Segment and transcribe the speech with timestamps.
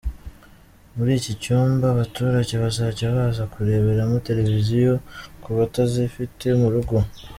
[0.95, 4.91] Muri iki cyumba abaturage bazajya baza kureberamo televiziyo
[5.41, 6.97] ku batazifite mu rugo.